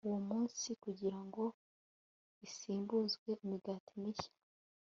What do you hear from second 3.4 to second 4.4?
imigati mishya